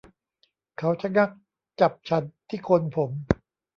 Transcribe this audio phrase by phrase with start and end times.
[0.77, 1.31] เขาชะงัก
[1.79, 3.11] จับฉันที่โคนผม